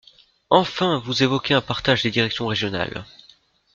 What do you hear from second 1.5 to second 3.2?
un partage des directions régionales.